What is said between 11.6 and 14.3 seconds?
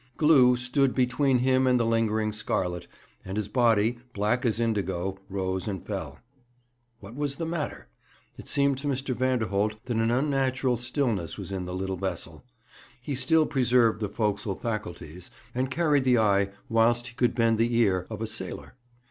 the little vessel. He still preserved the